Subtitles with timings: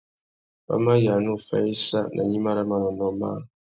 [0.69, 3.41] Wa mà yāna uffá issa nà gnima râ manônōh măh.